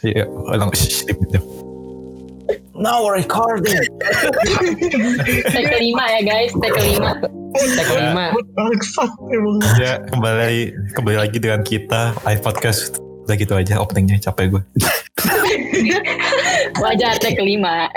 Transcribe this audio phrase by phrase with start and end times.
[0.00, 1.44] Iya, ulang shh, dip, dip.
[2.72, 3.84] Now recording.
[5.52, 7.20] Take kelima ya guys, take kelima.
[7.52, 8.32] Tag kelima.
[8.56, 9.60] Bangsat emang.
[9.76, 13.04] Ya, kembali kembali lagi dengan kita live podcast.
[13.28, 14.62] Udah gitu aja openingnya capek gue.
[16.80, 17.92] Wajar take kelima.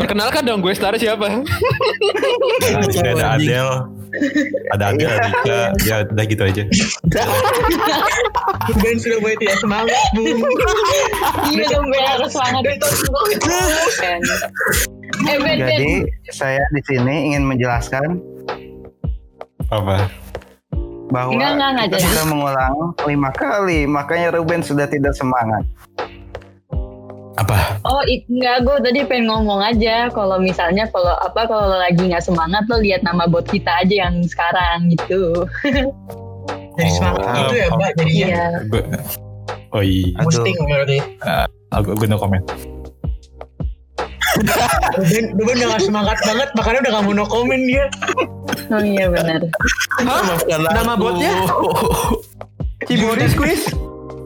[0.00, 1.44] Perkenalkan dong gue Star siapa?
[1.44, 3.12] Nah, di sini
[4.74, 6.62] ada Adel, ada Adel, Rika, ya udah gitu aja.
[8.80, 10.40] Ben sudah mulai tidak semangat bung.
[11.52, 12.62] Iya dong gue harus semangat.
[12.64, 14.20] Ben.
[15.28, 15.58] Eh Ben, Ben.
[15.60, 15.92] Jadi
[16.32, 18.20] saya di sini ingin menjelaskan
[19.68, 20.08] Apa?
[21.12, 22.74] bahwa Enggak, enggak, enggak kita sudah mengulang
[23.06, 25.62] lima kali, makanya Ruben sudah tidak semangat.
[27.34, 27.82] Apa?
[27.82, 32.22] Oh it, enggak gue tadi pengen ngomong aja kalau misalnya kalau apa kalau lagi nggak
[32.22, 35.42] semangat lo lihat nama bot kita aja yang sekarang gitu.
[36.78, 38.26] Jadi semangat Oh, gitu ya mbak jadinya.
[38.26, 38.44] Iya.
[38.70, 38.82] Gue,
[39.74, 40.26] oh iya, Aduh.
[40.30, 40.98] Boosting berarti.
[41.74, 42.44] aku gue no comment.
[44.98, 47.86] Ruben, Ruben udah gak semangat banget makanya udah gak mau no comment dia.
[48.70, 49.46] Oh iya benar.
[50.74, 51.30] Nama botnya?
[52.86, 53.70] Ciboris Quiz?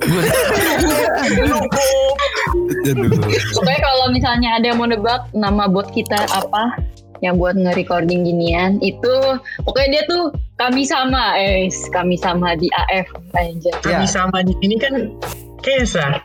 [0.00, 1.60] Aduh.
[3.56, 6.78] Pokoknya kalau misalnya ada yang mau nebak nama bot kita apa
[7.18, 9.14] yang buat nge-recording ginian itu
[9.66, 13.72] pokoknya dia tuh kami sama eh kami sama di AF aja.
[13.82, 14.94] Kami sama di sini kan
[15.58, 16.22] Kesa.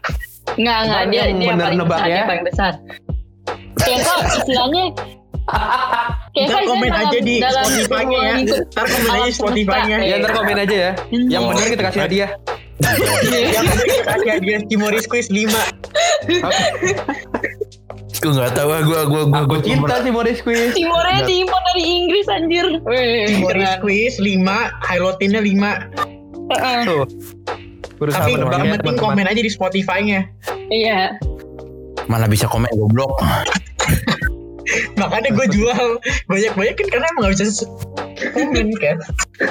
[0.54, 2.14] Enggak enggak dia Yang dia paling nebak besar, ya.
[2.14, 2.72] dia paling besar.
[3.82, 4.84] Kesa istilahnya
[6.38, 8.34] Kesa Ntar komen aja di Spotify-nya ya.
[8.70, 9.98] Ntar komen aja Spotify-nya.
[10.06, 10.92] Ya ntar komen aja ya.
[11.10, 12.30] Yang benar kita kasih hadiah.
[12.84, 13.66] Yang
[14.08, 15.50] kasih hadiah Timoris Quiz 5.
[18.24, 20.72] Gue nggak tahu ah gue gue gue Aku cinta Ciboris Quiz.
[20.72, 22.66] Timornya diimpor dari Inggris anjir.
[22.88, 23.84] Keren.
[23.84, 24.40] Quiz 5,
[24.80, 26.56] highlightinnya 5.
[26.56, 26.80] Heeh.
[26.88, 27.04] Tuh.
[28.00, 30.28] Berusaha Tapi yang penting komen aja di Spotify-nya.
[30.72, 31.20] Iya.
[32.12, 33.16] mana bisa komen goblok.
[35.00, 37.64] Makanya gue jual banyak-banyak kan karena emang gak bisa
[38.32, 38.98] komen kan.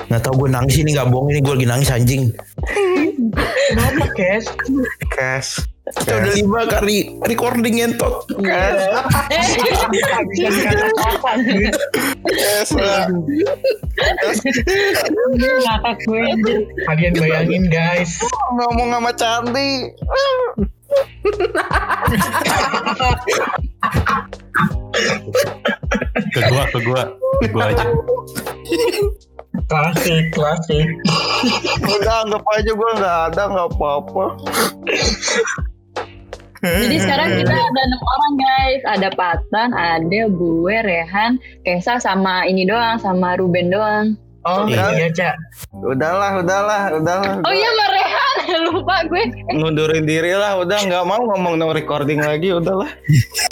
[0.09, 2.23] Nggak tahu gue nangis ini nggak bohong ini gue lagi nangis anjing.
[3.69, 4.45] Kenapa Kes?
[5.13, 5.73] Cash.
[5.83, 7.75] Kita udah lima kali recording.
[7.83, 7.91] Eh,
[15.67, 16.59] ngakak gue anjir.
[16.87, 18.23] Kalian bayangin guys.
[18.57, 19.91] Ngomong sama Charlie.
[26.33, 27.03] Ke gue, ke gue,
[27.41, 27.87] ke gue aja.
[29.69, 30.89] Klasik, klasik.
[31.83, 34.25] Udah anggap aja gue nggak ada nggak apa-apa.
[36.63, 38.83] Jadi sekarang kita ada enam orang guys.
[38.87, 41.35] Ada Patan, ada gue, Rehan,
[41.67, 44.15] Kesa sama ini doang, sama Ruben doang.
[44.43, 44.91] Oh Iya.
[44.95, 45.35] iya Cak.
[45.75, 47.35] Udahlah, udahlah, udahlah.
[47.43, 48.22] Oh iya sama Rehan,
[48.71, 49.23] lupa gue.
[49.53, 52.91] Ngundurin diri lah, udah nggak mau ngomong no recording lagi, udahlah.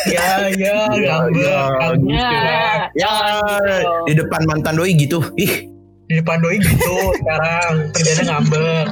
[0.08, 1.36] Ya ya ngambek.
[1.36, 2.80] ngambek.
[2.96, 3.12] Ya, Ya
[4.08, 5.20] di depan mantan doi gitu.
[5.36, 5.68] Ih
[6.08, 8.86] Di depan doi gitu sekarang kerjanya ngambek.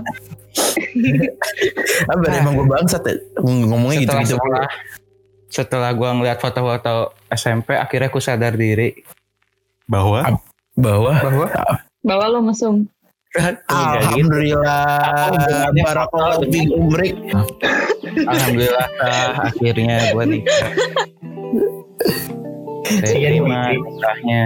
[2.11, 3.15] apa emang gue bangsat ya.
[3.47, 4.35] ngomongnya gitu setelah gitu.
[4.35, 4.67] setelah
[5.49, 8.91] setelah gua ngeliat foto-foto SMP akhirnya aku sadar diri
[9.87, 10.27] Bahwa
[10.75, 11.47] Bahwa bahwa
[12.05, 12.87] bawa lo mesum.
[13.39, 15.31] Alhamdulillah
[15.73, 17.15] Barakallahu fi umrik.
[18.19, 20.69] alhamdulillah ah, akhirnya gua nikah
[22.89, 23.85] Iya, terima Wiki.
[23.85, 24.45] nikahnya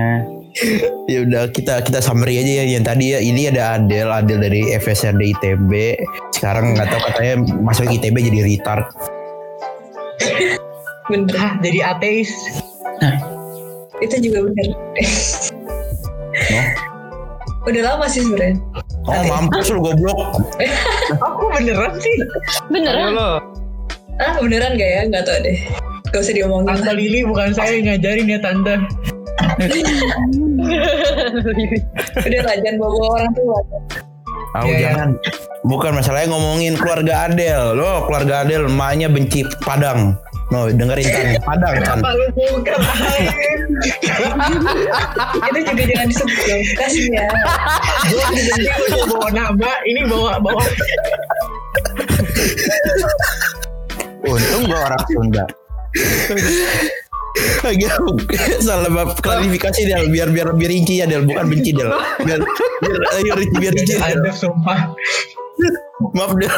[1.07, 4.75] Ya udah kita kita summary aja ya yang tadi ya ini ada Adel Adel dari
[4.77, 5.71] FSRD ITB
[6.37, 8.85] sekarang nggak tahu katanya masuk ITB jadi retard
[11.11, 11.59] Bener.
[11.61, 12.31] Jadi ateis.
[13.99, 14.69] Itu juga bener.
[17.63, 18.59] Udah lama sih sebenarnya.
[19.03, 20.19] oh mampus lu goblok
[21.27, 22.15] Aku beneran sih.
[22.67, 23.15] Beneran?
[23.15, 23.39] lo.
[24.19, 25.03] Ah beneran gak ya?
[25.11, 25.59] Gak tau deh.
[26.11, 26.69] Gak usah diomongin.
[26.71, 28.75] Tante Lili bukan saya yang ngajarin ya tante.
[32.23, 33.59] Udah lah jangan bawa orang tua.
[34.53, 34.81] Oh Iya, iya.
[34.93, 35.11] jangan
[35.65, 40.13] bukan masalahnya ngomongin keluarga Adel lo keluarga Adel emaknya benci Padang
[40.53, 42.79] no dengerin kan Padang kan Kenapa lu bukan
[45.49, 46.63] Itu juga jangan disebut dong.
[46.77, 47.33] Kasian.
[48.07, 49.71] Gue dibenci udah bawa nama.
[49.83, 50.63] Ini bawa bawa.
[54.23, 55.45] untung gua orang Sunda
[57.65, 57.97] Agak
[58.61, 61.91] salah bab klarifikasi Del biar biar biar rinci ya Del bukan benci Del
[62.23, 62.41] biar
[62.81, 64.95] biar ayo rinci biar rinci Del Ada sumpah.
[66.15, 66.55] maaf Del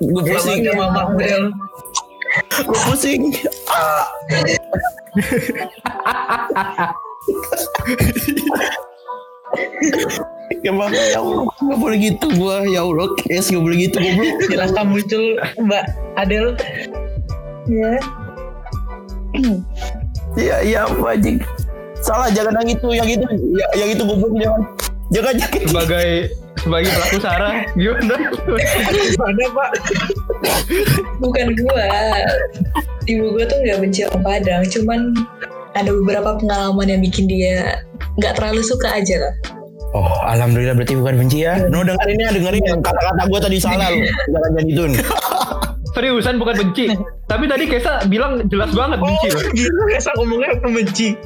[0.00, 1.52] gue pusing mama Del.
[2.62, 3.22] Gue pusing
[10.62, 14.86] Ya maaf ya Allah boleh gitu gua Ya Allah Kes gak boleh gitu goblok Silahkan
[14.86, 15.24] muncul
[15.58, 15.84] Mbak
[16.20, 16.54] Adel.
[17.70, 17.92] Ya.
[20.38, 21.42] Iya iya apa anjing.
[22.00, 23.26] Salah jangan yang itu, yang itu,
[23.58, 24.62] ya, yang itu goblok jangan.
[25.10, 25.60] Jangan jangan.
[25.66, 26.08] Sebagai
[26.62, 28.14] sebagai pelaku Sarah gimana?
[29.18, 29.70] Mana pak?
[31.18, 31.86] Bukan gua.
[33.08, 35.00] Ibu gua tuh nggak benci orang Padang, cuman
[35.78, 37.80] ada beberapa pengalaman yang bikin dia
[38.20, 39.34] nggak terlalu suka aja lah.
[39.90, 41.66] Oh, alhamdulillah berarti bukan benci ya.
[41.66, 44.06] No dengerin ya, dengerin yang kata-kata gue tadi salah lu.
[44.06, 44.84] Jangan jadi itu.
[45.90, 46.94] Seriusan bukan benci.
[47.26, 49.42] Tapi tadi Kesa bilang jelas banget Oh benci loh.
[49.50, 51.18] gitu Esa ngomongnya pembenci.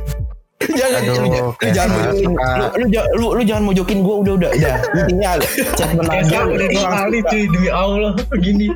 [0.81, 1.28] jangan Aduh, lu,
[1.72, 2.31] jangan mojokin.
[2.34, 2.87] Lu, lu,
[3.19, 4.75] lu, lu jangan mojokin gue udah udah udah.
[5.00, 5.31] Intinya
[5.76, 6.22] statement aja.
[6.22, 8.69] Esa udah dua kali cuy demi Allah begini.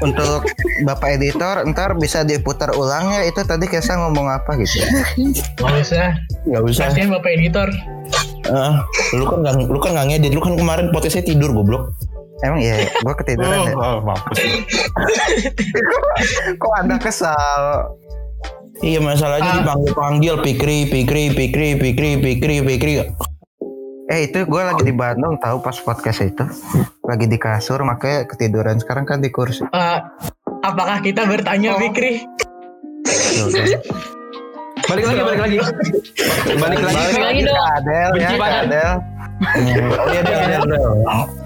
[0.00, 0.48] Untuk
[0.88, 4.80] Bapak editor, ntar bisa diputar ulang ya itu tadi Kesa ngomong apa gitu.
[5.60, 6.16] Gak usah.
[6.48, 6.84] Enggak usah.
[6.88, 7.68] Kasihan bapak editor.
[8.48, 10.32] Ah, lu kan nggak lu kan nggak ngedit.
[10.32, 11.92] Lu kan kemarin podcastnya tidur goblok.
[12.40, 13.72] Emang iya, gue ketiduran Oh, ya.
[13.76, 14.36] oh, mampus.
[16.64, 17.92] Kok anda kesal?
[18.80, 22.92] Iya masalahnya dipanggil panggil Pikri Pikri Pikri Pikri Pikri Pikri.
[24.10, 26.44] Eh itu gue lagi di Bandung tahu pas podcast itu
[27.04, 29.68] lagi di kasur makanya ketiduran sekarang kan di kursi.
[29.68, 29.98] Eh,
[30.64, 32.24] apakah kita bertanya Fikri?
[34.88, 35.58] Balik lagi, balik lagi.
[36.56, 36.96] Balik lagi.
[36.96, 37.60] Balik lagi dong.
[37.60, 38.28] Adel ya.
[38.64, 38.92] Adel.
[39.94, 41.39] Oh iya Del,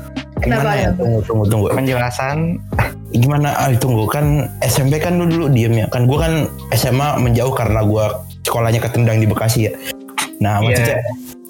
[0.44, 0.60] Del.
[0.60, 0.90] Gimana ya?
[0.94, 1.66] Tunggu tunggu tunggu.
[1.72, 2.38] Penjelasan
[3.14, 3.54] Gimana?
[3.54, 5.86] Ah, tunggu kan SMP kan lu dulu diem ya.
[5.86, 9.72] Kan gua kan SMA menjauh karena gua sekolahnya ketendang di Bekasi ya.
[10.42, 10.66] Nah Iya.
[10.66, 10.96] maksudnya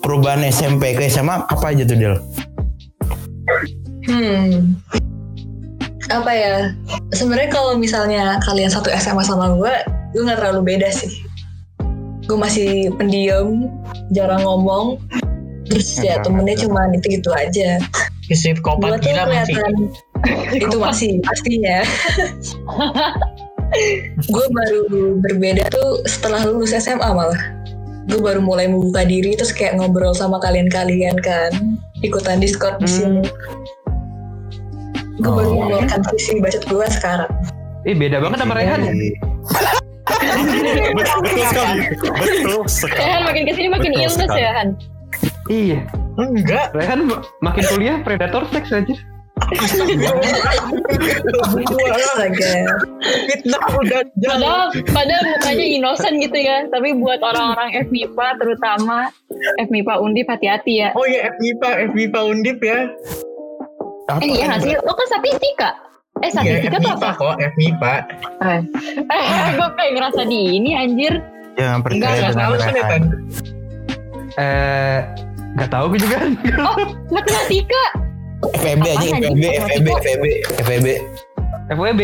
[0.05, 2.17] perubahan SMP ke SMA apa aja tuh Del?
[4.05, 4.77] Hmm.
[6.13, 6.55] Apa ya?
[7.17, 9.73] Sebenarnya kalau misalnya kalian satu SMA sama gue,
[10.13, 11.09] gue nggak terlalu beda sih.
[12.29, 13.73] Gue masih pendiam,
[14.13, 15.01] jarang ngomong.
[15.65, 17.81] Terus ya temennya cuma itu-gitu aja.
[18.25, 19.55] Fisip Gue kopat gila masih.
[19.55, 19.73] kelihatan
[20.65, 21.79] itu masih pastinya.
[24.25, 24.81] gue baru
[25.21, 27.41] berbeda tuh setelah lulus SMA malah.
[28.05, 31.53] Gue baru mulai membuka diri terus kayak ngobrol sama kalian-kalian kan,
[32.01, 33.23] ikutan Discord di sini.
[35.17, 35.57] Gue baru Oh.
[35.65, 37.33] mengeluarkan sisi bacot gue sekarang.
[37.85, 38.81] Eh beda banget sama Rehan.
[40.95, 41.81] Betul sekali.
[41.97, 42.99] Betul sekali.
[42.99, 44.41] Rehan makin ke sini makin sekali.
[44.41, 44.69] ya Han.
[45.47, 45.81] Iya.
[46.15, 46.71] Enggak.
[46.73, 48.95] Rehan ma- makin kuliah predator sex aja.
[53.27, 54.01] Fitnah udah.
[54.23, 54.63] Padahal,
[54.95, 56.67] padahal mukanya innocent gitu ya.
[56.71, 59.11] Tapi buat orang-orang FMIPA terutama
[59.61, 60.91] FMIPA Undip hati-hati ya.
[60.95, 62.79] Oh iya FMIPA, FMIPA Undip ya.
[64.21, 64.73] Eh iya nggak sih?
[64.77, 65.71] Lo kan statistika.
[66.23, 67.11] Eh Iya statistika tuh apa?
[67.17, 67.95] kok, FMIPA.
[68.39, 68.61] Eh,
[69.03, 71.15] eh gue kayak ngerasa di ini anjir.
[71.55, 72.85] jangan Enggak, percaya enggak dengan kan ya.
[72.87, 73.03] Tan?
[74.35, 74.99] Eh
[75.55, 76.19] nggak tahu gue juga.
[76.61, 76.77] Oh
[77.11, 77.85] matematika.
[78.61, 79.41] FEB aja FEB?
[79.41, 80.25] FEB FEB
[80.61, 80.87] FEB.
[81.65, 82.03] FWB.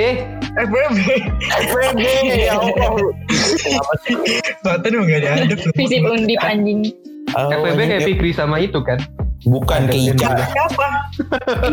[0.56, 1.00] FWB.
[1.68, 2.00] FEB
[2.32, 2.96] ya Allah.
[4.64, 5.70] Tonton emang gak diadep lu.
[5.76, 6.80] Visip Undip anjing.
[7.36, 8.96] Oh, FWB kayak Fikri sama itu kan.
[9.44, 10.32] Bukan ke Ica.
[10.48, 10.86] Siapa?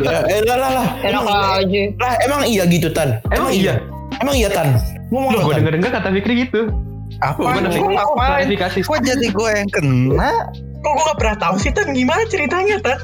[0.04, 0.88] Ya, eh lah lah lah.
[1.00, 1.82] Enak aja.
[1.96, 3.24] Lah emang iya gitu Tan.
[3.32, 3.80] Emang iya?
[4.20, 4.76] Emang iya Tan.
[5.08, 5.60] Ngomong Loh, apa, gue Tan?
[5.64, 6.62] denger dengar kata Fikri gitu.
[7.24, 7.56] Apa?
[8.20, 8.84] Klarifikasi.
[8.84, 10.32] Kok jadi gue yang kena?
[10.84, 11.94] Kok gue gak pernah tahu sih Tan?
[11.94, 13.00] Gimana ceritanya Tan?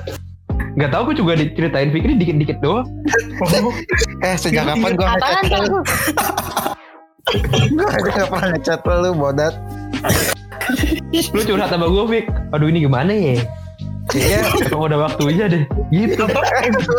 [0.74, 2.88] Gak tahu gue juga diceritain Fikri dikit-dikit doang.
[3.46, 3.74] Oh,
[4.26, 5.80] Eh sejak kapan gue ngechat lu?
[7.74, 9.54] Gue aja gak pernah ngechat lu bodat.
[11.34, 12.26] Lu curhat sama gue Fik.
[12.52, 13.42] Aduh ini gimana ya?
[14.12, 15.64] Kayaknya emang udah waktunya deh.
[15.90, 16.24] Gitu.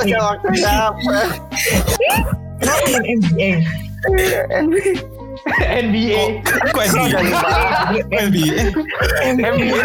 [0.08, 1.20] Ya waktunya apa?
[2.58, 3.18] kenapa main
[5.44, 6.40] NBA?
[6.40, 6.72] NBA.
[6.72, 7.20] Kok NBA?
[7.92, 8.56] Kok NBA?
[9.44, 9.80] NBA.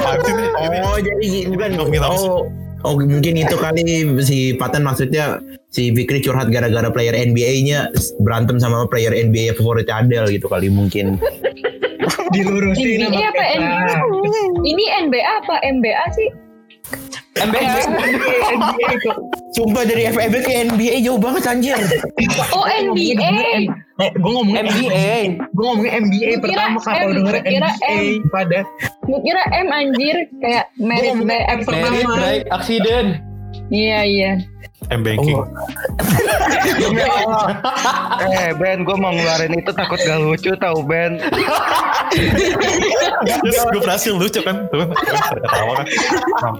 [0.00, 0.80] Kok NBA?
[0.82, 1.70] Oh jadi bukan
[2.00, 2.48] oh
[2.82, 3.82] oh mungkin itu kali
[4.24, 5.38] si Patan maksudnya
[5.72, 7.92] si Fikri curhat gara-gara player NBA-nya
[8.24, 11.20] berantem sama player NBA favorit Adel gitu kali mungkin.
[12.32, 13.44] Dilurusin NBA sama apa.
[13.60, 13.94] NBA?
[14.64, 16.28] Ini NBA apa MBA sih?
[17.32, 17.80] NBA.
[18.52, 19.12] NBA.
[19.56, 21.76] Sumpah dari FEB ke NBA jauh banget anjir.
[22.52, 23.72] Oh NBA.
[24.00, 25.12] Eh, gue ngomongin NBA.
[25.52, 27.96] Gue ngomongin NBA pertama kalau M, denger NBA
[28.28, 28.58] pada
[29.08, 30.68] Gue kira M anjir kayak.
[30.76, 33.20] Merit by accident.
[33.72, 34.32] Iya iya.
[34.92, 35.40] M banking.
[35.40, 35.48] Oh.
[38.22, 41.16] Eh Ben, gue mau ngeluarin itu takut gak lucu tau Ben.
[43.40, 44.68] Gue berhasil lucu kan?
[44.68, 44.92] Kan?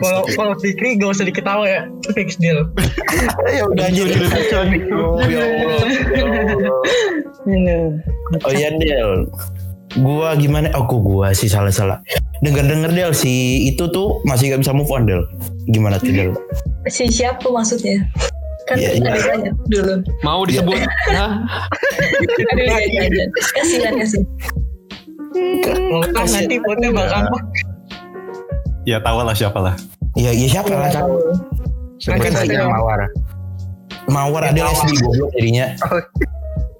[0.00, 1.84] Kalau kalau Fikri gak usah diketawa ya
[2.16, 2.64] fix deal
[3.52, 3.86] ya udah.
[4.96, 5.84] Oh, ya Allah.
[8.42, 9.28] Oh ya Del.
[9.94, 10.72] Gua gimana?
[10.72, 12.00] Oh kok gua sih salah-salah.
[12.40, 13.30] Dengar-dengar Del si
[13.66, 15.22] itu tuh masih gak bisa move on Del.
[15.66, 16.30] Gimana tuh Del?
[16.86, 18.00] Si siapa maksudnya?
[18.64, 19.10] Kan Iya, iya.
[19.10, 19.94] ada banyak dulu.
[20.22, 20.74] Mau disebut.
[21.12, 23.24] Aduh, iya, iya, iya.
[23.52, 24.22] Kasihan ya sih.
[25.90, 27.22] Mau kan nanti fotonya bakal?
[28.84, 29.74] Ya tahu lah siapa lah.
[30.14, 30.88] Iya, iya siapa lah?
[30.88, 31.10] siapa?
[31.98, 33.00] Sebut Kan saja saya- Mawar.
[34.06, 35.66] Mawar ada SD goblok jadinya.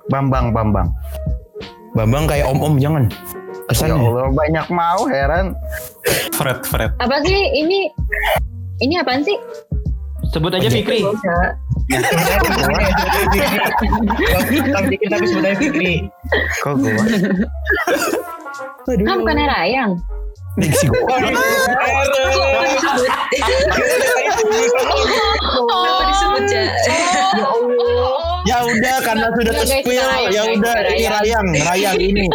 [0.09, 0.91] Bambang, Bambang.
[1.93, 3.05] Bambang kayak om-om jangan.
[3.09, 3.17] Ya
[3.69, 4.01] Kesannya.
[4.01, 5.53] Allah, banyak mau heran.
[6.33, 6.91] Fred, Fred.
[6.99, 7.93] Apa sih ini?
[8.81, 9.37] Ini apaan sih?
[10.33, 11.05] Sebut aja Fikri.
[11.05, 11.37] Bisa.
[14.73, 15.95] Bang dikit tapi sebenarnya Fikri.
[16.65, 17.05] Kok gua?
[19.05, 19.93] Ah bukan Rayang.
[20.53, 21.01] Si gua.
[21.01, 23.13] Oh, disebut?
[25.73, 26.63] Kenapa disebut ya?
[28.43, 31.47] Ya udah karena sudah terspill Rayang, ya udah ini Rayang.
[31.63, 32.27] Rayang, ini.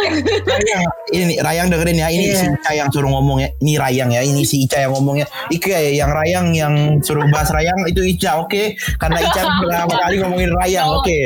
[0.42, 0.82] Rayang
[1.12, 2.40] ini Rayang dengerin ya ini Iya.
[2.40, 3.48] si Ica yang suruh ngomong ya.
[3.60, 5.28] Ini Rayang ya, ini si Ica yang ngomongnya.
[5.52, 8.72] Ike yang Rayang yang suruh bahas Rayang itu Ica, oke?
[8.96, 11.18] Karena Ica pertama kali ngomongin Rayang, oke?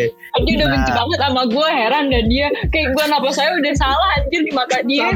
[0.42, 0.74] Dia udah Nah.
[0.74, 4.52] benci banget sama gue heran dan dia kayak gue napa saya udah salah anjir di
[4.52, 5.08] mata dia.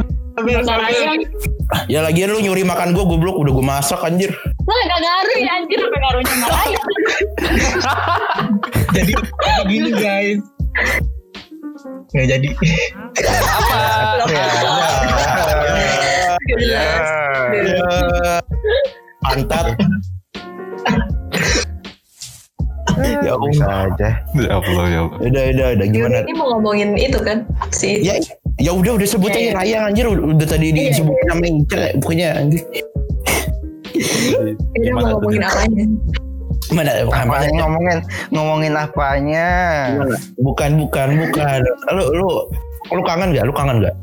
[1.89, 4.31] Ya lagian lu nyuri makan gua goblok udah gua masak anjir.
[4.67, 6.89] Lah gak ngaruh ya anjir apa ngaruhnya sama Rayang.
[8.97, 10.41] Jadi jadi gini guys.
[12.13, 12.49] Nggak jadi.
[13.25, 13.81] Apa?
[16.57, 16.85] Ya,
[19.21, 19.67] Pantat.
[22.97, 23.85] ya Bisa Allah.
[23.91, 24.09] aja.
[24.33, 25.19] Ya Allah, ya Allah.
[25.21, 26.17] Udah, udah, udah gimana?
[26.25, 28.17] Ini mau ngomongin itu kan si Ya,
[28.57, 29.53] ya udah udah sebut Iya, aja iya.
[29.55, 32.63] Rayang anjir udah tadi disebut nama Ica pokoknya anjir.
[33.97, 35.85] Ini Gimana mau ngomongin apanya?
[36.75, 37.59] Mana Apanya apanya?
[37.63, 37.99] ngomongin
[38.33, 39.49] ngomongin apanya?
[40.41, 41.61] Bukan, bukan, bukan.
[41.95, 42.29] Lu lu
[42.93, 43.45] lu kangen gak?
[43.49, 43.95] Lu kangen gak?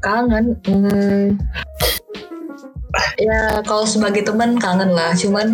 [0.00, 0.44] Kangen.
[0.68, 1.26] Hmm.
[3.20, 5.12] Ya kalau sebagai teman kangen lah.
[5.16, 5.52] Cuman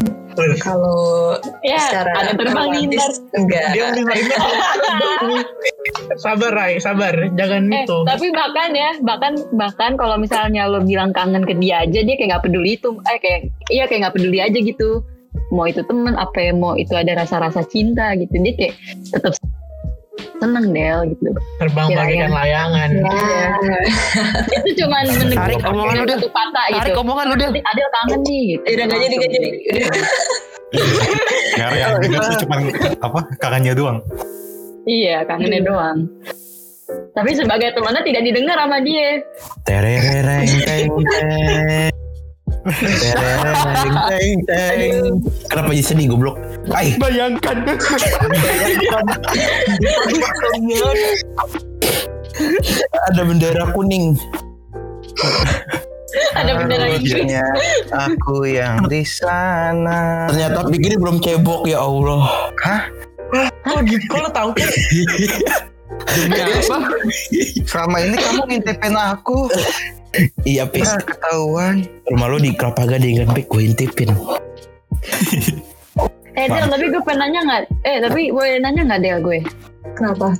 [0.62, 3.66] kalau Ya secara ada terbang romantis enggak.
[3.74, 3.90] Dia.
[6.18, 7.14] sabar Rai, sabar.
[7.34, 7.98] Jangan Eh, itu.
[8.06, 12.28] tapi bahkan ya, bahkan bahkan kalau misalnya lo bilang kangen ke dia aja, dia kayak
[12.36, 13.40] nggak peduli itu, eh kayak
[13.70, 15.02] iya kayak nggak peduli aja gitu.
[15.48, 18.74] Mau itu temen, apa ya, mau itu ada rasa-rasa cinta gitu, dia kayak
[19.12, 19.32] tetap
[20.42, 21.28] seneng Del gitu.
[21.56, 22.90] Terbang bagaikan layangan.
[23.00, 23.48] Ya.
[24.60, 26.18] Itu cuman Tarik omongan lu, Del.
[26.20, 27.00] satu kata Tarik gitu.
[27.00, 27.50] omongan lu, Del.
[27.62, 28.64] Adel kangen nih gitu.
[28.74, 29.48] Udah gak jadi gak jadi.
[29.52, 30.04] Udah.
[31.52, 31.92] Ya, yang
[32.42, 32.56] cuma
[33.04, 33.98] apa kangennya doang.
[34.82, 36.10] Iya, kangennya doang.
[37.12, 39.22] Tapi sebagai temannya tidak didengar sama dia.
[39.62, 41.92] Terereng teng teng.
[42.72, 45.22] Terereng teng teng.
[45.46, 46.36] Kenapa jadi sedih goblok?
[46.74, 47.62] Ay, Bayangkan.
[53.12, 54.16] ada bendera kuning.
[56.32, 57.28] Ada bendera Inggris.
[57.92, 60.26] Aku yang di sana.
[60.32, 62.50] Ternyata bikin belum cebok ya Allah.
[62.64, 62.88] Hah?
[63.64, 64.68] Oh gitu, kok lo tau kan?
[66.04, 66.76] Demi apa?
[67.64, 69.48] Selama ini kamu ngintipin aku.
[70.42, 70.84] Iya, Pis.
[70.84, 71.88] Nah, ketahuan.
[72.06, 73.48] Rumah lu di Kelapa Gading kan, Pik.
[73.48, 74.12] Gue intipin.
[76.32, 77.62] Eh Del, tapi gue pengen nanya nggak?
[77.82, 79.38] Eh tapi boleh nanya nggak Del gue?
[79.92, 80.32] Kenapa?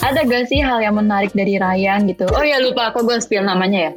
[0.00, 2.24] Ada gak sih hal yang menarik dari Rayang gitu?
[2.26, 3.92] Oh ya lupa aku gue spill namanya ya.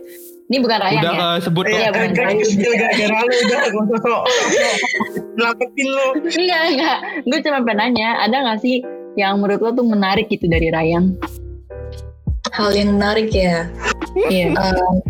[0.45, 1.23] Ini bukan Rayang Udah ya?
[1.25, 2.11] eh, sebut Iya, Iya, bener.
[2.13, 4.21] kan kecil gara-gara lo udah
[5.35, 6.07] Lapetin lo.
[6.17, 6.97] Enggak enggak.
[7.23, 8.79] Gue cuma pengen nanya, ada gak sih
[9.15, 11.15] yang menurut lo tuh menarik gitu dari Rayang?
[12.51, 13.67] Hal yang menarik ya.
[14.15, 14.55] Iya.
[14.55, 15.03] Um,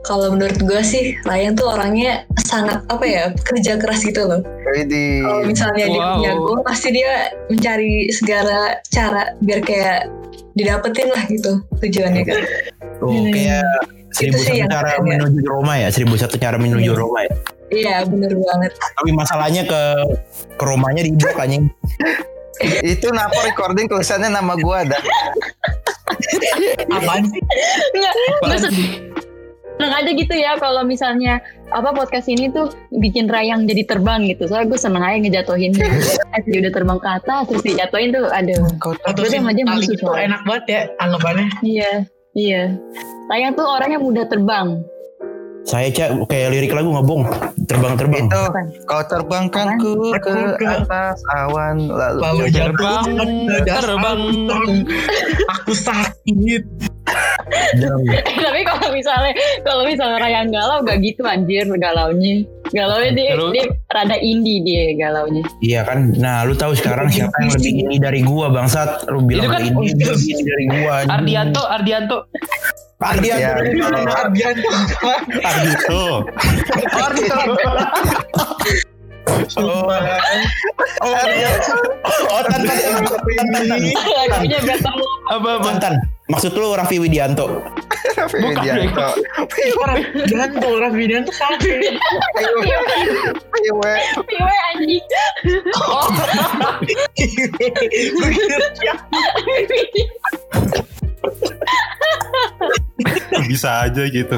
[0.00, 4.40] kalau menurut gue sih Ryan tuh orangnya sangat apa ya kerja keras gitu loh.
[4.70, 6.12] Jadi Kalau misalnya dia Wow.
[6.18, 7.12] punya goal pasti dia
[7.46, 10.08] mencari segala cara biar kayak
[10.52, 12.40] didapetin lah gitu tujuannya kan.
[13.00, 13.64] Oh, kayak
[14.12, 15.12] seribu Itu sih satu yang cara keren ya.
[15.16, 16.98] menuju Roma ya, seribu satu cara menuju Iya.
[16.98, 17.32] Roma ya.
[17.70, 18.72] Iya bener banget.
[18.74, 19.82] Tapi masalahnya ke
[20.58, 21.70] ke Romanya di blok anjing.
[22.84, 24.98] itu kenapa recording tulisannya nama gua ada.
[26.92, 27.40] Apaan sih?
[27.96, 28.12] Enggak.
[28.12, 28.72] Apaan Maksud
[29.80, 31.40] seneng aja gitu ya kalau misalnya
[31.72, 32.68] apa podcast ini tuh
[33.00, 34.44] bikin Rayang jadi terbang gitu.
[34.44, 35.72] Soalnya gue seneng aja ngejatuhin.
[35.80, 38.28] eh dia udah terbang ke atas terus dijatuhin tuh
[39.16, 41.48] Gue sih sama dia tali musuh enak banget ya anggapannya.
[41.64, 41.92] Iya.
[42.36, 42.62] Iya.
[43.32, 44.84] Rayang tuh orangnya mudah terbang.
[45.68, 47.22] Saya cak kayak lirik lagu ngabong,
[47.68, 48.26] terbang-terbang.
[48.26, 48.42] itu
[48.88, 53.06] kau terbangkanku ke atas awan lalu Lalu Terbang,
[53.68, 54.20] terbang.
[55.60, 56.62] Aku sakit.
[58.44, 59.32] Tapi kalau misalnya
[59.66, 62.46] kalau misalnya Rayang galau gak gitu anjir galaunya.
[62.70, 63.50] Galaunya dia, Terus?
[63.50, 65.42] dia rada indie dia galaunya.
[65.58, 66.14] Iya kan.
[66.16, 69.10] Nah, lu tahu sekarang siapa yang lebih ini dari gua, Bangsat?
[69.10, 70.92] Lu bilang Itu kan- ini dia lebih ini dari gua.
[71.02, 71.10] anjing.
[71.10, 72.18] Ardianto, Ardianto.
[73.00, 73.42] Ardianto.
[73.42, 73.50] Ya.
[73.58, 73.98] dari mana?
[74.06, 74.70] Ardianto.
[75.42, 76.02] Ardito.
[79.56, 81.50] Oh, oh, iya.
[82.28, 83.80] oh, tan, tan, tan, tan, tan, tan.
[84.26, 85.14] Lagunya better love.
[85.30, 85.64] Apa apa?
[85.64, 85.94] Tan, tan.
[86.30, 87.46] Maksud lu Raffi Widianto?
[88.14, 89.06] Raffi Widianto.
[90.30, 94.22] Jangan tuh Raffi Dan tuh sampai Ayo, ayo.
[94.24, 95.04] Piwe anjing.
[103.50, 104.36] Bisa aja gitu.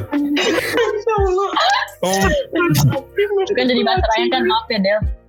[2.02, 2.18] Oh,
[3.52, 5.21] Kan jadi bahasa Ryan kan maaf ya Del.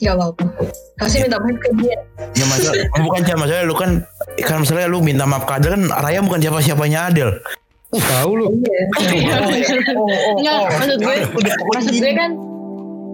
[0.00, 0.44] Gak apa-apa.
[0.96, 1.96] Pasti minta maaf ke dia.
[2.32, 3.90] ya masalah, bukan siapa masalah lu kan
[4.38, 7.30] kan masalahnya lu minta maaf ke Adel kan Raya bukan siapa-siapanya Adel.
[7.90, 8.46] Tahu lu.
[8.96, 9.36] Iya.
[10.32, 11.16] Enggak, maksud gue,
[11.68, 12.30] maksud gue kan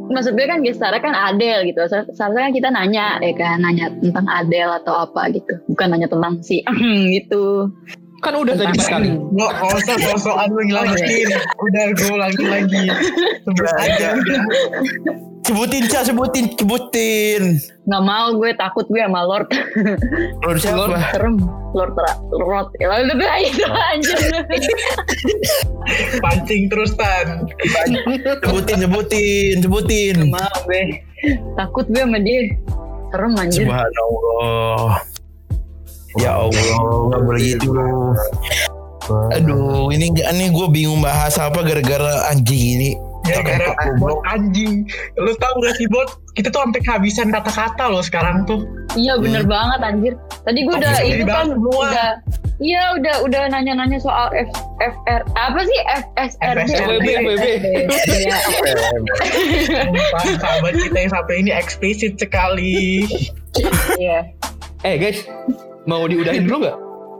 [0.06, 1.80] maksud gue kan gestarnya kan Adele gitu.
[1.84, 5.58] Se- Seharusnya kan kita nanya ya kan, nanya tentang Adele atau apa gitu.
[5.66, 6.62] Bukan nanya tentang si
[7.10, 7.66] gitu.
[8.16, 9.10] Kan udah tadi empat kali.
[9.12, 11.28] Nggak usah sosokan lu ngilangin
[11.60, 12.84] Udah gue ulangin lagi
[13.44, 14.08] Sebut aja
[15.46, 17.62] Sebutin, Ca, sebutin, sebutin.
[17.86, 19.46] Nggak mau gue takut gue sama Lord.
[20.42, 20.98] Lord siapa?
[21.14, 21.38] Serem.
[21.70, 22.68] Lord Ra- Lord.
[22.82, 24.18] Ya lalu udah itu anjir.
[26.18, 27.46] Pancing terus Tan
[28.42, 30.16] Sebutin, sebutin, sebutin.
[30.26, 30.82] mau gue.
[31.54, 32.50] Takut gue sama dia.
[33.14, 33.64] Serem anjir.
[33.70, 34.98] Subhanallah.
[36.18, 37.70] Ya Allah, nggak boleh gitu.
[39.30, 42.90] Aduh, ini nggak nih gue bingung bahas apa gara-gara anjing ini.
[43.26, 44.86] Ya gara bot anjing
[45.18, 48.62] Lu tau gak sih bot Kita tuh sampai kehabisan kata-kata loh sekarang tuh
[48.96, 50.14] Iya bener banget anjir.
[50.40, 51.84] Tadi gue udah itu kan semua.
[51.84, 52.10] udah
[52.56, 54.48] Iya udah udah nanya-nanya soal F,
[54.80, 57.04] FR apa sih FSRD FSRD.
[57.04, 57.40] WB.
[58.08, 58.38] Iya.
[59.84, 63.04] Sumpah, sahabat kita yang sampai ini eksplisit sekali
[64.00, 64.32] Iya.
[64.80, 65.28] Eh guys,
[65.84, 66.76] mau diudahin dulu nggak?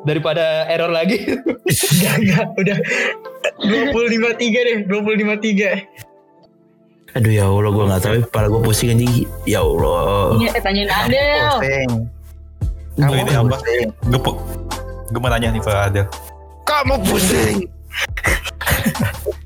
[0.07, 1.19] Daripada error lagi.
[1.67, 2.79] Enggak, enggak, udah
[3.67, 5.83] 25 tiga deh 25 tiga
[7.17, 8.29] Aduh ya Allah, gue nggak tahu.
[8.29, 9.25] Kepala gue pusing anjing.
[9.49, 10.37] Ya Allah.
[10.37, 11.49] Ini eh, tanyain Adel.
[11.57, 12.05] Pusing.
[12.97, 13.57] Kamu ini apa?
[13.57, 13.89] pusing.
[14.05, 14.21] Gue
[15.09, 16.05] gue mau nanya nih ke Adel.
[16.69, 17.65] Kamu pusing.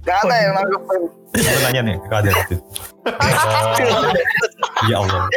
[0.03, 1.03] Gak ada yang nanggepin.
[1.31, 2.35] Gue nanya nih ke Adel.
[4.91, 5.31] ya Allah.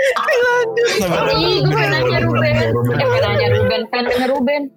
[1.37, 2.49] Ih, gue pengen nanya Ruben.
[2.49, 3.85] Eh, pengen nanya Ruben.
[3.93, 4.73] Pengen denger Ruben.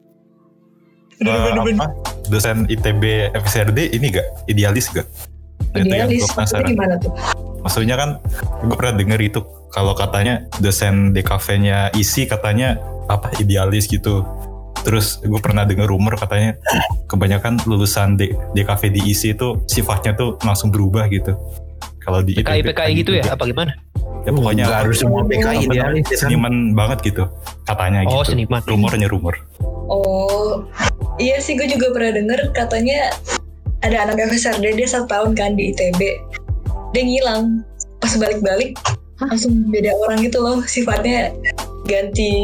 [1.16, 1.86] Eh, apa?
[2.28, 4.26] Dosen ITB FSRD ini gak?
[4.50, 5.06] Idealis gak?
[5.72, 6.28] Itu Idealis.
[6.66, 7.12] gimana tuh?
[7.64, 8.10] Maksudnya kan
[8.62, 9.40] gue pernah denger itu
[9.72, 14.22] kalau katanya dosen DKV-nya isi katanya apa idealis gitu.
[14.86, 16.54] Terus gue pernah denger rumor katanya
[17.10, 21.34] kebanyakan lulusan D- DKV di isi itu sifatnya tuh langsung berubah gitu.
[21.98, 23.24] Kalau di PKI ITB PKI gitu ya?
[23.34, 23.74] Apa gimana?
[24.26, 26.18] Ya pokoknya Nggak harus semua PKI idealis ya kan?
[26.26, 27.24] seniman banget gitu
[27.62, 28.34] katanya Oh gitu.
[28.34, 28.58] seniman.
[28.60, 29.34] Rumornya rumor.
[29.86, 30.66] Oh,
[31.16, 33.14] iya sih gue juga pernah denger katanya
[33.80, 36.00] ada anak FSRD dia satu tahun kan di ITB.
[36.90, 37.62] Dia ngilang.
[37.96, 38.74] Pas balik-balik
[39.16, 40.58] langsung beda orang gitu loh.
[40.60, 41.30] Sifatnya
[41.86, 42.34] ganti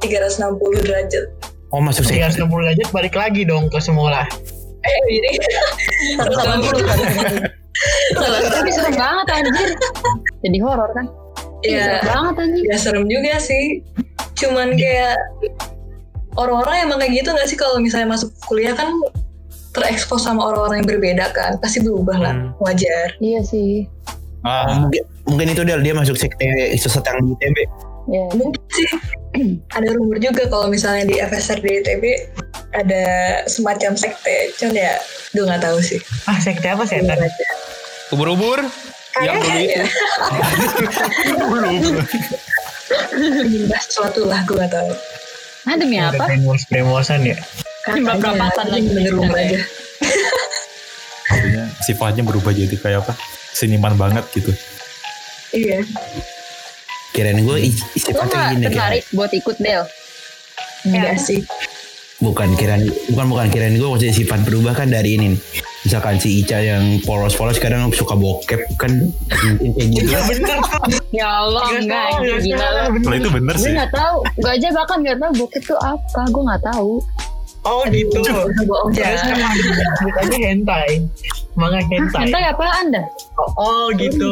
[0.00, 1.24] 360 derajat.
[1.68, 2.16] Oh masuk sih.
[2.16, 4.24] 360 derajat balik lagi dong ke semula
[4.78, 5.30] Eh, jadi
[6.16, 6.56] Salah
[8.16, 9.70] Salah tapi serem banget anjir.
[10.40, 11.06] Jadi horor kan?
[11.60, 11.74] Iya.
[11.74, 12.62] ya, Serem banget anjir.
[12.64, 13.64] ya serem juga sih.
[14.34, 15.16] Cuman kayak
[16.34, 18.86] orang-orang emang kayak gitu gak sih kalau misalnya masuk kuliah kan
[19.68, 22.50] terekspos sama orang-orang yang berbeda kan pasti berubah lah Hmm.
[22.58, 23.86] wajar Iya sih.
[24.40, 27.58] Ah, Mungkin, mungkin itu Del dia masuk sekte sesat yang di ITB.
[28.08, 28.26] Iya.
[28.32, 28.88] mungkin sih
[29.76, 32.04] ada rumor juga kalau misalnya di FSR di ITB
[32.72, 33.02] ada
[33.44, 34.96] semacam sekte cuman ya
[35.28, 37.20] gue nggak tahu sih Ah sekte apa setan?
[38.08, 38.64] Ubur-ubur
[39.18, 39.58] yang dulu
[41.68, 41.90] itu.
[43.38, 44.90] Menyembah sesuatu lah gue nggak tahu
[45.64, 46.24] Ah demi Ada apa?
[46.26, 47.36] bremos bremosan ya
[47.86, 48.88] Nyembah perapasan Katanya, lagi.
[48.90, 49.60] bener rumor aja
[51.28, 53.12] maksudnya sifatnya berubah jadi kayak apa?
[53.50, 54.48] Seniman banget gitu.
[55.50, 55.84] iya
[57.10, 57.56] Kirain gue
[57.92, 58.72] sifatnya gak gini kirain.
[58.72, 59.84] tertarik buat ikut Del?
[60.84, 61.40] enggak sih
[62.18, 65.28] Bukan kirain bukan bukan kirain gue maksudnya sifat berubah kan dari ini.
[65.28, 65.40] nih.
[65.88, 68.92] Misalkan si Ica yang polos-polos kadang suka bokep kan
[69.56, 70.04] mungkin kayak gitu.
[70.04, 70.56] Iya bener
[71.08, 72.66] Ya Allah Nggak enggak nggak gila.
[73.00, 73.72] Kalau itu bener Gue sih.
[73.72, 74.16] gak tahu.
[74.36, 76.20] Gue aja bahkan gak tahu bokep tuh apa.
[76.28, 76.92] Gue gak tahu.
[77.64, 78.20] Oh gitu
[78.64, 79.18] bohong ya
[79.98, 81.02] bukannya hentai
[81.58, 83.04] Manga hentai Hentai apaan dah?
[83.34, 84.30] Oh, oh gitu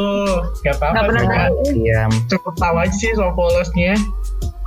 [0.61, 1.37] Gak Gak apa-apa pernah sih, Kak.
[1.41, 1.57] tahu.
[1.75, 2.11] Diam.
[2.29, 3.97] Cukup tahu aja sih soal polosnya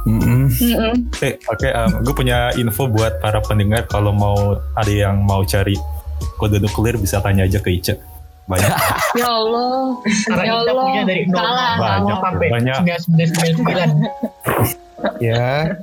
[0.01, 0.49] Mm-mm.
[0.49, 0.95] Mm-mm.
[1.21, 1.69] Eh, Oke,
[2.01, 5.77] gue punya info buat para pendengar kalau mau ada yang mau cari
[6.37, 7.95] kode nuklir bisa tanya aja ke Ica.
[8.47, 8.67] Banyak.
[9.19, 9.99] Ya Allah.
[10.27, 10.85] Karena Ya kita Allah.
[10.87, 11.45] punya dari nol.
[11.77, 12.19] Banyak.
[12.23, 12.77] sampai Banyak.
[12.87, 15.81] 9999 Ya,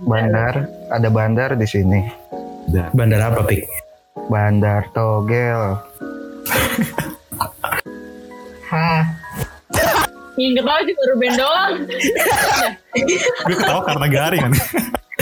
[0.00, 0.54] bandar.
[0.88, 2.00] Ada bandar di sini.
[2.90, 3.62] Bandar apa pik?
[4.26, 5.78] Bandar Togel.
[8.64, 9.04] Hah
[10.34, 11.74] Yang ketawa cuma Ruben doang.
[13.44, 14.52] Gue ketawa karena garing kan.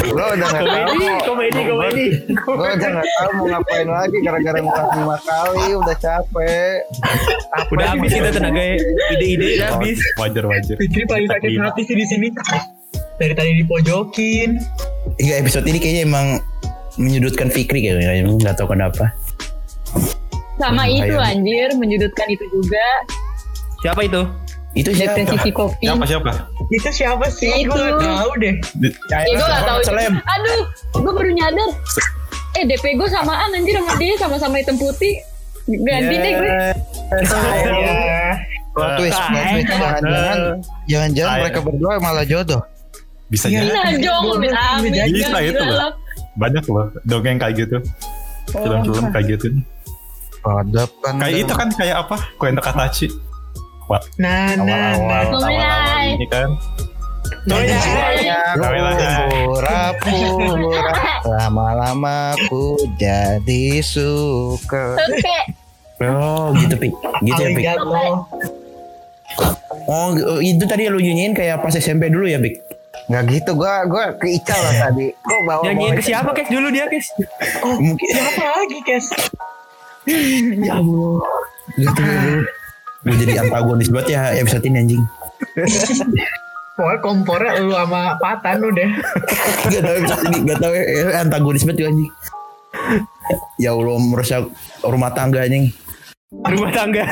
[0.03, 0.67] Gue udah nggak tahu.
[0.67, 2.07] Komedi, komedi, komedi.
[2.35, 5.67] Gue udah nggak tahu mau ngapain lagi gara-gara ngulang lima kali.
[5.79, 6.77] Udah capek.
[7.55, 8.63] Apa Udah habis kita tenaga
[9.15, 9.99] ide-ide udah habis.
[10.19, 10.77] Wajar wajar.
[10.77, 12.27] Fikri paling sakit hati sih di sini.
[13.23, 14.51] Dari tadi dipojokin.
[15.23, 16.27] Hingga episode ini kayaknya emang
[16.99, 19.15] menyudutkan Fikri kayaknya nggak tahu kenapa.
[20.59, 22.87] Sama itu anjir, menyudutkan itu juga.
[23.83, 24.23] Siapa itu?
[24.73, 25.21] Itu siapa?
[25.21, 25.85] Depresi psikopi.
[25.85, 26.31] Siapa siapa?
[26.71, 27.51] Itu siapa sih?
[27.61, 27.71] Itu.
[27.71, 28.55] Gue gak tahu deh.
[28.81, 29.79] Di- Ya gue gak tau.
[30.09, 30.61] Aduh
[30.97, 31.71] Gue baru nyadar
[32.53, 35.21] Eh DP gue samaan anjir sama dia Sama-sama hitam putih
[35.63, 36.51] Ganti deh gue.
[38.73, 39.69] Plot twist, plot twist.
[39.69, 40.39] Jangan-jangan,
[40.89, 41.43] jangan-jangan Saya.
[41.45, 42.63] mereka berdua malah jodoh.
[43.29, 43.61] Bisa Iya.
[43.61, 43.69] jadi.
[43.71, 45.93] Nah jong Amin Bisa itu loh.
[46.35, 47.77] Banyak loh dongeng kayak gitu.
[48.49, 49.47] Film-film kayak gitu.
[50.41, 51.15] Pada kan.
[51.21, 52.17] Kayak itu kan kayak apa?
[52.35, 53.07] Koen Katachi.
[53.93, 54.97] Wah, Nah, nah, nah.
[54.97, 56.49] awal-awal awal-awal ini kan.
[57.45, 57.61] Nah,
[59.29, 60.93] pura-pura
[61.29, 65.39] Lama-lama ku jadi suka Oke
[66.01, 66.93] Oh gitu Pik.
[67.21, 67.67] Gitu ya Pik.
[69.93, 70.09] Oh
[70.41, 72.65] itu tadi lu nyanyiin kayak pas SMP dulu ya Pik.
[73.13, 76.89] Nggak gitu gua gua keical lah tadi Kok bawa Nyanyiin ke siapa Kes dulu dia
[76.89, 77.13] Kes?
[77.61, 79.07] Mungkin Siapa lagi, Kes?
[80.67, 81.21] ya Allah.
[81.77, 82.41] Gitu dulu.
[83.03, 85.03] Gue jadi antagonis banget ya episode ini anjing.
[86.73, 88.91] Pokoknya kompornya lu sama Patan udah.
[89.69, 92.11] Gak tau episode ini Gak tau eh, antagonis banget juga anjing.
[93.59, 94.43] Ya Allah merusak
[94.81, 95.75] rumah tangga anjing.
[96.33, 97.05] Rumah tangga.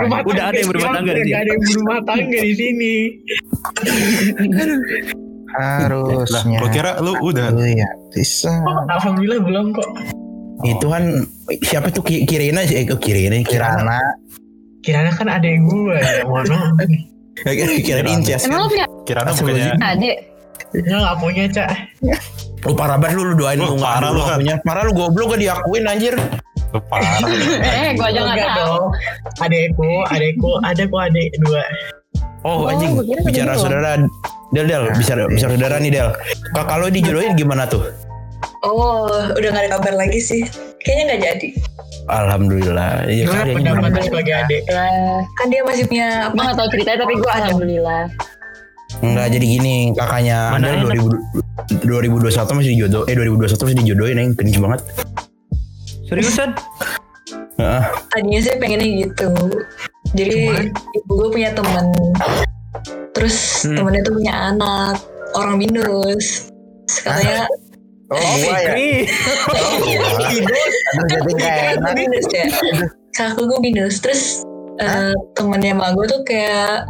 [0.00, 1.30] Rumah Udah ada yang berumah tangga di sini.
[1.30, 2.94] Gak ada yang berumah tangga di sini.
[5.56, 8.52] Lah, Harusnya gua kira lu udah Lu ya bisa
[8.92, 9.88] Alhamdulillah belum kok.
[10.64, 11.24] Itu kan
[11.64, 12.76] siapa tuh Ki- Kirina sih?
[12.76, 13.44] Eh, Kirina Kirana.
[13.44, 14.00] Kirana
[14.86, 16.22] Kiranya kan ada yang gue ya.
[16.22, 16.78] Mohon maaf.
[17.82, 18.46] Kirana Incas.
[18.46, 20.16] Emang lo punya Kirana bukannya adik?
[20.72, 21.68] Ya gak punya, Cak.
[22.62, 24.38] Lu parah banget lu, lu doain Lu lu parah lu, kan.
[24.38, 24.54] punya.
[24.62, 26.14] Parah lu goblok gak diakuin anjir.
[26.70, 27.18] lu parah.
[27.82, 28.90] Eh gue aja gak tau.
[29.42, 31.62] Adekku, adekku, ada kok adek dua.
[32.42, 33.98] Oh, Oh, anjing gua bicara saudara.
[34.54, 36.08] Del Del bicara bicara saudara nih Del.
[36.54, 37.90] Kak kalau dijodohin gimana tuh?
[38.62, 40.42] Oh, udah gak ada kabar lagi sih.
[40.82, 41.48] Kayaknya nggak jadi.
[42.06, 43.04] Alhamdulillah.
[43.04, 44.62] Iya lu sebagai adek?
[44.64, 44.86] Ya
[45.34, 48.02] Kan dia masih punya Gue gak tau ceritanya tapi gue alhamdulillah
[48.96, 51.02] Enggak jadi gini kakaknya Mana Del enak?
[51.66, 54.80] 2000, 2021 masih dijodoh eh 2021 masih dijodohin yang kenceng banget.
[56.06, 56.50] Seriusan?
[57.56, 57.82] Heeh.
[58.12, 59.28] tadinya sih pengennya gitu.
[60.12, 60.38] Jadi
[60.94, 61.88] ibu gue punya temen.
[63.10, 63.76] Terus Hmm.
[63.80, 64.96] temennya tuh punya anak
[65.34, 66.52] orang minus.
[66.86, 67.42] Terus Katanya
[68.06, 68.90] Oh gua ya Fikri.
[69.50, 71.82] Aduh jadi gak Kakak enak.
[71.82, 72.46] gue minus ya
[73.16, 74.22] kakak gue minus terus
[74.78, 76.84] eh, temennya emak gue tuh kayak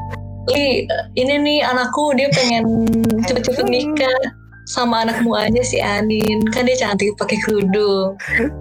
[0.46, 0.86] Li
[1.18, 2.86] ini nih anakku dia pengen
[3.26, 4.14] cepet-cepet nikah
[4.66, 6.38] sama anakmu aja si Anin.
[6.54, 8.14] Kan dia cantik pakai kerudung.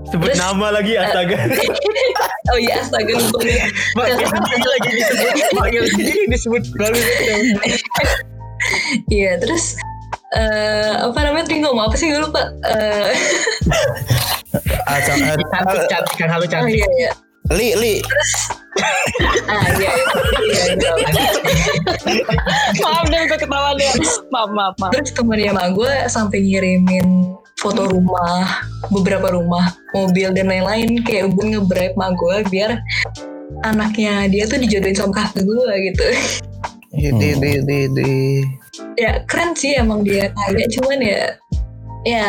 [0.09, 1.45] Sebut Terus- nama lagi astaga.
[2.53, 3.37] oh iya astaga lupa.
[4.01, 6.97] Mak, ini lagi disebut, panggil sendiri disebut baru
[9.13, 9.77] iya terus
[10.35, 11.45] eh apa namanya?
[11.47, 12.43] Tadi ngomong apa sih gue lupa.
[12.67, 13.11] Eh,
[14.91, 15.47] eh, Cantik,
[15.87, 16.75] cantik kan, halo oh cantik.
[16.75, 17.11] iya iya.
[17.53, 17.95] Li Li.
[19.45, 20.05] Ah iya iya,
[20.41, 21.23] iya, iya.
[22.81, 23.93] Maaf deh gue ketawa deh.
[24.33, 24.91] Maaf maaf maaf.
[24.97, 31.45] Terus temennya emak gue sampai ngirimin foto rumah, beberapa rumah, mobil dan lain-lain kayak gue
[31.55, 32.71] nge-bribe emak gue biar
[33.63, 36.05] anaknya dia tuh dijodohin sama kakak gue gitu.
[36.95, 38.11] Di di di di
[38.95, 41.21] ya keren sih emang dia kaya, cuman ya
[42.05, 42.27] ya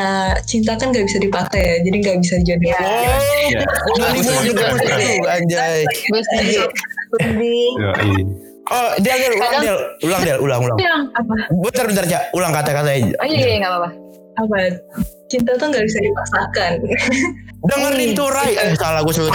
[0.48, 2.74] cinta kan gak bisa dipakai ya, jadi gak bisa dijodohin.
[3.52, 3.64] Ya,
[5.30, 5.84] anjay.
[5.86, 8.24] Gue setuju ya, iya.
[8.66, 10.78] Oh, Del, Del, ulang, Del, ulang, Del, ulang, ulang.
[10.80, 11.34] Yang Apa?
[11.54, 12.22] Bentar, bentar, Cak.
[12.34, 13.14] Ulang kata-kata aja.
[13.22, 14.05] Oh iya iya gak apa-apa
[14.36, 14.56] Apa?
[15.26, 16.72] Cinta tuh gak bisa dipaksakan.
[17.66, 18.52] Dengerin tuh, Rai.
[18.54, 19.32] Eh, salah gue sebut.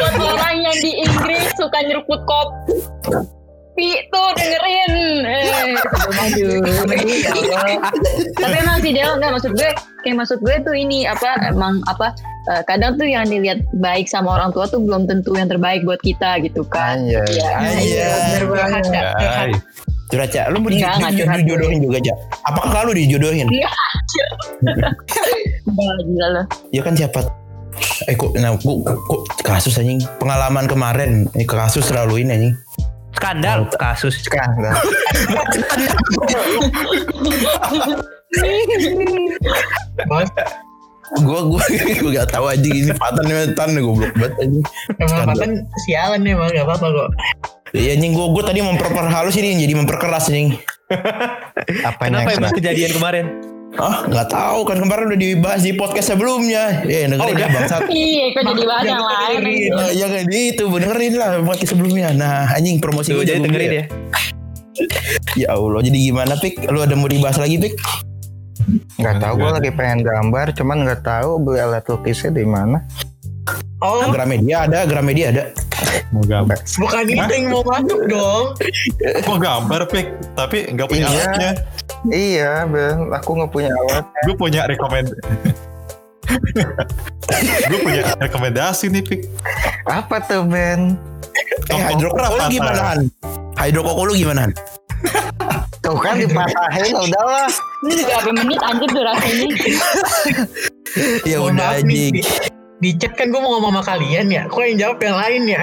[0.00, 5.72] Buat orang yang di Inggris suka nyeruput kopi tuh dengerin eh
[6.20, 6.60] aduh
[8.36, 9.70] tapi emang sih Del nggak maksud gue
[10.04, 12.12] kayak maksud gue tuh ini apa emang apa
[12.52, 16.00] eh, kadang tuh yang dilihat baik sama orang tua tuh belum tentu yang terbaik buat
[16.04, 17.24] kita gitu kan Iya.
[18.36, 18.82] Bener banget.
[20.10, 20.50] Curhat, Cak.
[20.50, 21.38] Lu mau di- Enggak, enggak di- curhat.
[21.40, 22.16] dijodohin juga, Cak?
[22.44, 23.46] Apakah kalau dijodohin?
[25.70, 27.22] Wah, gila loh Ya kan siapa?
[28.04, 32.54] Eh kok, nah, kok, kok kasus anjing pengalaman kemarin ini kasus selalu ini anjing.
[33.12, 34.18] Skandal kasus.
[34.18, 34.74] Skandal
[41.10, 41.62] Gue gue
[41.98, 44.64] gue gak tahu aja ini Fatan nih Tan goblok banget anjing.
[44.96, 45.26] Emang.
[45.26, 45.50] Fatan
[45.84, 47.08] sialan nih emang gak apa-apa kok.
[47.70, 50.58] Iya anjing gue gue tadi memperper halus ini jadi memperkeras anjing.
[51.88, 53.24] Apanya Kenapa yang emang kejadian kemarin?
[53.78, 56.82] Ah nggak tahu kan kemarin udah dibahas di podcast sebelumnya.
[56.82, 57.80] Ya dengerin ya bangsat.
[57.86, 59.38] Iya, kok jadi bahas yang lain.
[59.94, 62.08] Ya kan itu dengerin lah podcast sebelumnya.
[62.10, 63.76] Nah anjing promosi Tuh gua jadi dengerin ya.
[63.78, 63.84] ya.
[65.38, 66.66] Ya Allah jadi gimana Pik?
[66.74, 67.74] Lu ada mau dibahas lagi Pik?
[69.00, 72.84] nggak tahu gue lagi pengen gambar cuman nggak tahu beli alat lukisnya di mana
[73.80, 75.44] Oh, Gramedia ada, Gramedia ada.
[76.10, 76.58] Mau gambar.
[76.76, 78.44] bukan itu yang mau masuk dong.
[79.24, 81.18] Mau gambar pik, tapi nggak punya Iya.
[81.18, 81.50] alatnya.
[82.08, 85.08] iya Ben aku nggak punya alat Gue punya rekomend.
[87.66, 89.20] gue punya rekomendasi nih pik.
[89.84, 90.94] apa tuh Ben
[91.68, 93.00] Eh hidrokoko lu gimana Han?
[93.56, 94.52] Hidrokoko lu gimana Han?
[95.80, 97.48] tuh kan dipatahin udahlah
[97.82, 99.48] Ini berapa menit anjir durasinya?
[101.22, 102.18] Ya udah anjing.
[102.80, 104.42] Di, di chat kan gue mau ngomong sama kalian ya.
[104.48, 105.62] Kok yang jawab yang lain ya?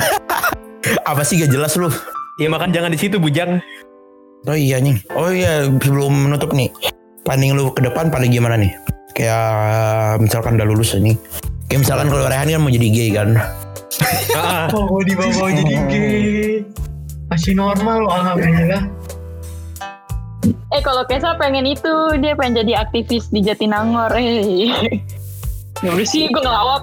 [1.10, 1.92] Apa sih gak jelas lu?
[2.40, 3.60] Ya makan jangan di situ bujang.
[4.48, 4.96] Oh iya nih.
[5.12, 6.72] Oh iya sebelum menutup nih.
[7.28, 8.72] Planning lu ke depan paling gimana nih?
[9.12, 11.12] Kayak misalkan udah lulus ini.
[11.68, 13.36] Kayak misalkan kalau Rehan kan mau jadi gay kan.
[14.34, 16.64] Ah, Oh, gue dibawa jadi gay.
[17.28, 18.82] Masih normal loh, alhamdulillah.
[20.72, 24.10] Eh kalau Kesa pengen itu dia pengen jadi aktivis di Jatinangor.
[24.16, 24.72] Eh.
[25.80, 26.82] Ya udah sih gue ngelawak.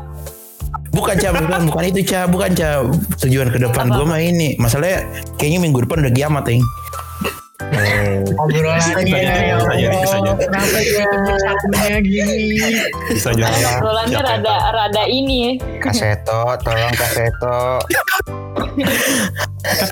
[0.89, 2.81] Bukan Ca, bukan, bukan itu Ca, bukan Ca.
[3.21, 4.57] Tujuan ke depan gue mah ini.
[4.57, 5.05] Masalahnya
[5.37, 6.65] kayaknya minggu depan udah kiamat ing.
[8.37, 9.57] Obrolannya Bisa jadi, ya.
[10.39, 11.03] Kenapa ya
[11.37, 12.49] satunya gini?
[13.11, 13.61] Bisa jadi.
[13.77, 15.51] Obrolannya rada rada ini ya.
[15.83, 17.57] kaseto tolong kaseto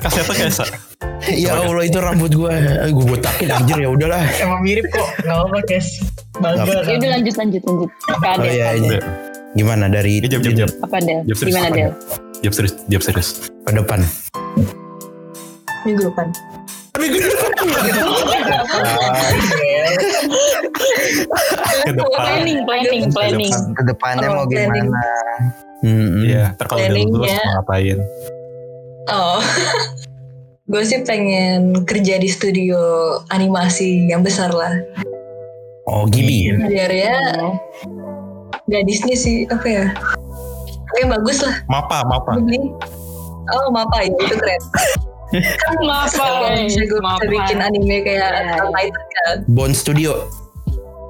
[0.01, 2.55] kasetnya kayak ya Allah itu rambut gue.
[2.89, 4.23] Gue botakin anjir ya udahlah.
[4.41, 5.09] Emang mirip kok.
[5.21, 6.01] Gak apa-apa, Kes.
[6.35, 7.89] Bangga Ya udah lanjut lanjut lanjut.
[8.01, 8.97] Ke Oh iya ini.
[9.55, 10.69] Gimana dari jam jam jam.
[10.83, 11.23] Apa Del?
[11.23, 11.53] Jam serius.
[11.55, 11.91] Gimana Del?
[12.43, 13.29] Jam serius, jam serius.
[13.63, 13.99] ke depan?
[15.85, 16.27] minggu depan.
[16.91, 17.47] Ke depan.
[21.85, 23.53] Planning planning planning.
[23.73, 24.99] ke depannya Oh, mau gimana
[25.85, 27.37] Hmm, Iya, ntar kalau udah lulus Planningnya.
[27.37, 27.97] mau ngapain?
[29.05, 29.37] Oh,
[30.71, 32.79] gue sih pengen kerja di studio
[33.29, 34.73] animasi yang besar lah.
[35.85, 36.53] Oh Gibi.
[36.65, 37.17] Biar ya
[38.65, 39.85] nggak Disney sih, apa ya?
[40.89, 41.61] Oke bagus lah.
[41.69, 42.41] Mapa, mapa.
[42.41, 42.73] Beli.
[43.53, 44.61] Oh mapa ya itu keren.
[45.89, 46.69] Maaf Kalau Pak.
[46.69, 48.57] bisa gue bisa bikin anime kayak Iya, iya.
[48.71, 49.37] Titan kan.
[49.51, 50.11] Bond Studio.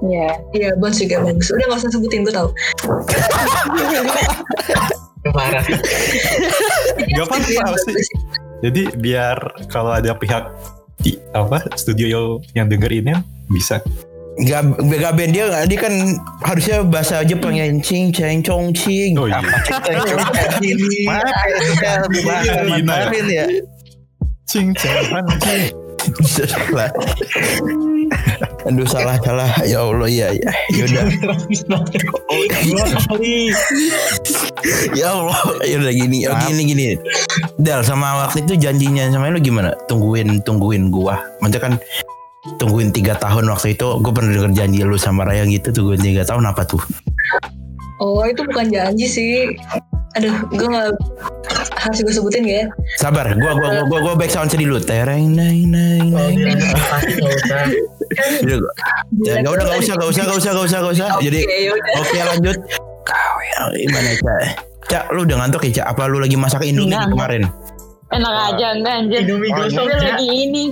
[0.04, 0.30] Iya.
[0.52, 1.48] Iya Bones juga bagus.
[1.52, 2.50] Udah gak usah sebutin gue tau.
[5.32, 5.64] Parah.
[7.16, 8.18] Gak apa-apa sih.
[8.64, 9.38] Jadi biar
[9.72, 10.48] kalau ada pihak
[11.00, 13.14] di apa studio yang denger ini
[13.52, 13.80] bisa.
[14.36, 14.68] Gak,
[15.00, 15.94] gak band dia dia kan
[16.44, 19.16] harusnya bahasa Jepang ya cing ceng cong cing.
[19.16, 19.40] Oh iya.
[21.08, 21.32] mana
[21.80, 22.64] ya lebih bahasa ya?
[22.68, 23.46] Mandarin ya.
[24.44, 25.72] Cing cing cing.
[26.46, 26.92] salah.
[28.68, 29.50] Aduh salah salah.
[29.64, 31.06] Ya Allah ya ya yaudah.
[34.94, 35.40] Ya Allah.
[35.64, 36.84] Yaudah gini oh, gini gini.
[37.56, 39.72] Dal sama waktu itu janjinya sama lu gimana?
[39.88, 41.24] Tungguin tungguin gua.
[41.40, 41.74] Maksudnya kan
[42.56, 46.22] tungguin tiga tahun waktu itu gue pernah denger janji lu sama Raya gitu tungguin tiga
[46.22, 46.82] tahun apa tuh
[47.96, 49.56] Oh itu bukan janji sih.
[50.20, 50.92] Aduh, gue gak
[51.80, 52.68] harus gue sebutin gak ya?
[52.96, 56.56] sabar gua gua gua gua, gua back sound sedih dulu tereng nai nai Oh, nai
[56.60, 57.60] iya, pasti nggak usah.
[58.44, 58.58] Udah,
[59.24, 61.08] Ya, gak udah gak usah gak usah gak usah gak usah gak usah.
[61.24, 61.94] Jadi Oke, yaudah.
[62.04, 62.58] oke lanjut.
[63.08, 64.40] Kau yang gimana cak?
[64.86, 65.86] Cak lu udah ngantuk ya cak?
[65.96, 67.44] Apa lu lagi masak Indomie kemarin?
[68.16, 69.20] Enak aja enggak anjir.
[69.22, 70.04] Indomie Oh, gosong Gue ya.
[70.10, 70.64] lagi ini.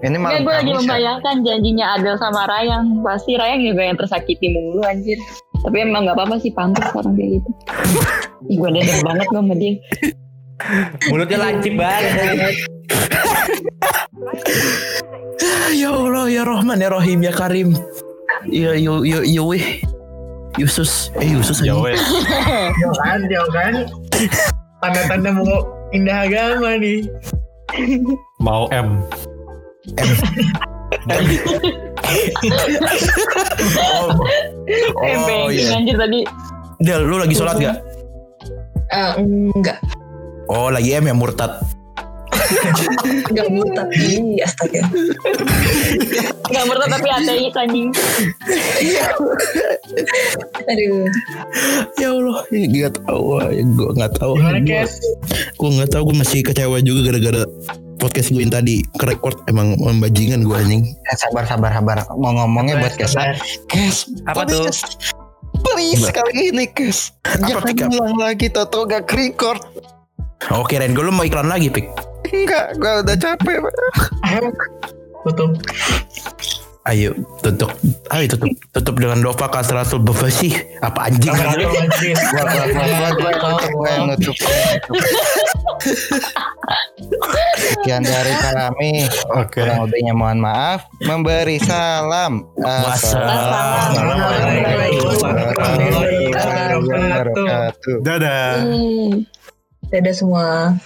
[0.00, 0.76] ini malam gue lagi ya?
[0.76, 2.86] membayangkan janjinya Adel sama Rayang.
[3.00, 5.18] Pasti Rayang juga yang tersakiti mulu anjir.
[5.58, 7.50] Tapi emang gak apa-apa sih pantas orang kayak gitu.
[8.46, 9.72] Ih gue dedek banget gue sama dia.
[11.06, 12.54] mulutnya lancip banget.
[15.70, 17.70] Ya Allah ya Rahman ya Rahim ya Karim.
[18.44, 19.82] Ya yo yo yo weh.
[20.56, 21.82] Yusus eh Yusus Ya aja.
[21.84, 21.94] weh.
[22.74, 23.72] Jauh kan, jauh kan.
[24.78, 27.08] Tanda-tanda mau pindah agama nih.
[28.40, 29.00] Mau M.
[33.78, 34.08] Oh,
[35.04, 35.76] Eh oh banking iya.
[35.76, 36.20] anjir tadi.
[36.80, 37.76] Del lu lagi sholat gak?
[38.88, 39.76] Eh, enggak,
[40.48, 41.60] Oh lagi M ya murtad.
[43.28, 43.88] Enggak murtad.
[43.92, 44.82] Ih, astaga.
[46.48, 47.90] Gak murtad tapi ateis anjing.
[50.64, 51.06] Aduh.
[51.96, 54.32] Ya Allah, ya, gak tahu, gue nggak tahu.
[54.36, 54.92] Gimana, Gua- Kes?
[55.54, 57.42] gue nggak tahu gue masih kecewa juga gara-gara
[57.98, 62.78] podcast gue yang tadi kerekord emang membajingan gue anjing Eh, sabar sabar sabar mau ngomongnya
[62.78, 63.34] buat Kesa
[63.66, 64.70] Kes Apa kok tuh?
[65.66, 67.10] Please kali ini Kes.
[67.26, 69.58] Apa, Jangan ulang lagi Toto gak record.
[70.54, 71.90] Oke Ren, gue lu mau iklan lagi pik.
[72.30, 73.58] Enggak, gue udah capek.
[74.30, 74.54] Ayo,
[75.26, 75.58] tutup.
[76.88, 77.12] Ayo
[77.44, 77.68] tutup,
[78.16, 80.56] ayo tutup, tutup dengan Dova Kasratul Befasi.
[80.80, 81.36] Apa anjing?
[81.36, 82.16] Assalamualaikum majlis.
[82.32, 83.28] Gua gua gua gua
[84.08, 84.88] nutup gua yang.
[87.60, 89.04] Sekian dari kami.
[89.36, 89.68] Oke.
[89.68, 90.88] Kurang lebihnya mohon maaf.
[91.04, 92.48] Memberi salam.
[92.56, 98.00] Wassalamualaikum warahmatullahi wabarakatuh.
[98.00, 98.64] Dadah.
[99.88, 100.76] Dadah semua.